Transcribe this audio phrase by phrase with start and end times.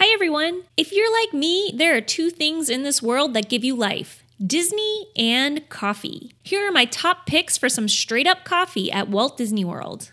[0.00, 0.62] Hi, everyone.
[0.76, 4.22] If you're like me, there are two things in this world that give you life
[4.40, 6.36] Disney and coffee.
[6.44, 10.12] Here are my top picks for some straight up coffee at Walt Disney World.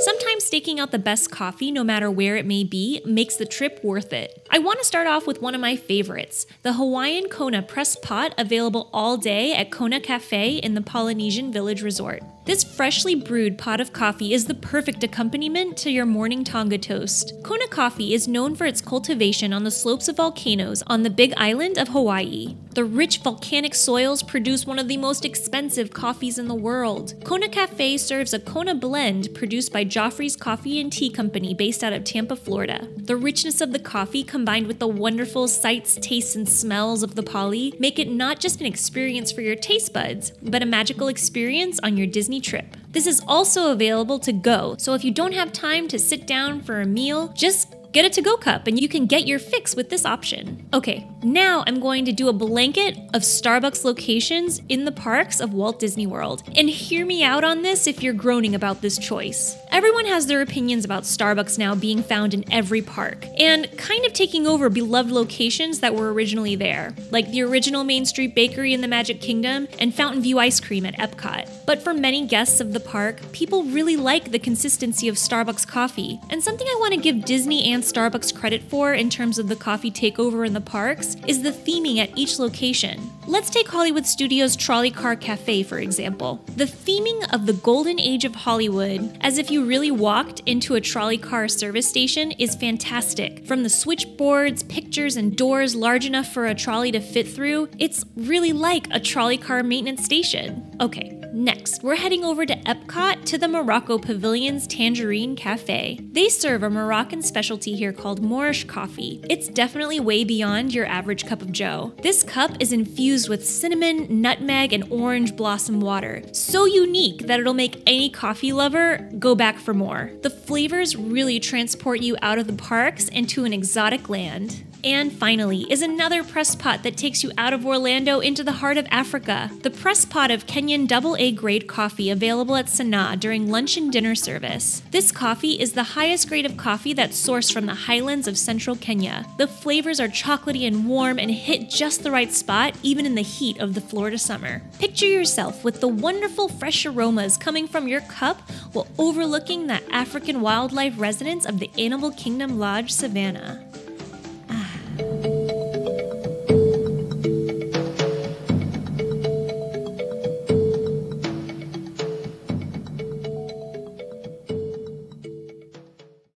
[0.00, 3.78] Sometimes staking out the best coffee, no matter where it may be, makes the trip
[3.84, 4.48] worth it.
[4.50, 8.34] I want to start off with one of my favorites the Hawaiian Kona Press Pot,
[8.38, 12.22] available all day at Kona Cafe in the Polynesian Village Resort.
[12.44, 17.34] This freshly brewed pot of coffee is the perfect accompaniment to your morning tonga toast.
[17.44, 21.32] Kona coffee is known for its cultivation on the slopes of volcanoes on the Big
[21.36, 22.56] Island of Hawaii.
[22.74, 27.14] The rich volcanic soils produce one of the most expensive coffees in the world.
[27.22, 31.92] Kona Cafe serves a Kona blend produced by Joffrey's Coffee and Tea Company based out
[31.92, 32.88] of Tampa, Florida.
[32.96, 37.22] The richness of the coffee combined with the wonderful sights, tastes, and smells of the
[37.22, 41.78] poly make it not just an experience for your taste buds, but a magical experience
[41.82, 42.76] on your Disney Disney trip.
[42.92, 46.62] This is also available to go, so if you don't have time to sit down
[46.62, 49.76] for a meal, just Get a to go cup and you can get your fix
[49.76, 50.66] with this option.
[50.72, 55.52] Okay, now I'm going to do a blanket of Starbucks locations in the parks of
[55.52, 56.42] Walt Disney World.
[56.56, 59.58] And hear me out on this if you're groaning about this choice.
[59.70, 64.14] Everyone has their opinions about Starbucks now being found in every park and kind of
[64.14, 68.80] taking over beloved locations that were originally there, like the original Main Street Bakery in
[68.80, 71.46] the Magic Kingdom and Fountain View Ice Cream at Epcot.
[71.66, 76.18] But for many guests of the park, people really like the consistency of Starbucks coffee.
[76.30, 79.56] And something I want to give Disney and Starbucks credit for in terms of the
[79.56, 83.10] coffee takeover in the parks is the theming at each location.
[83.26, 86.44] Let's take Hollywood Studios Trolley Car Cafe, for example.
[86.56, 90.80] The theming of the golden age of Hollywood, as if you really walked into a
[90.80, 93.46] trolley car service station, is fantastic.
[93.46, 98.04] From the switchboards, pictures, and doors large enough for a trolley to fit through, it's
[98.16, 100.76] really like a trolley car maintenance station.
[100.80, 105.98] Okay, Next, we're heading over to Epcot to the Morocco Pavilion's Tangerine Cafe.
[106.12, 109.24] They serve a Moroccan specialty here called Moorish coffee.
[109.30, 111.94] It's definitely way beyond your average cup of joe.
[112.02, 116.22] This cup is infused with cinnamon, nutmeg, and orange blossom water.
[116.32, 120.10] So unique that it'll make any coffee lover go back for more.
[120.20, 124.64] The flavors really transport you out of the parks into an exotic land.
[124.84, 128.76] And finally, is another press pot that takes you out of Orlando into the heart
[128.76, 129.48] of Africa.
[129.62, 133.92] The press pot of Kenyan double A grade coffee available at Sanaa during lunch and
[133.92, 134.82] dinner service.
[134.90, 138.74] This coffee is the highest grade of coffee that's sourced from the highlands of central
[138.74, 139.24] Kenya.
[139.38, 143.22] The flavors are chocolatey and warm and hit just the right spot, even in the
[143.22, 144.62] heat of the Florida summer.
[144.80, 150.40] Picture yourself with the wonderful fresh aromas coming from your cup while overlooking the African
[150.40, 153.71] wildlife residence of the Animal Kingdom Lodge Savannah.